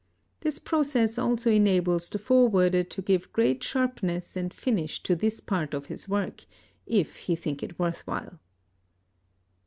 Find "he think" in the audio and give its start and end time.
7.17-7.61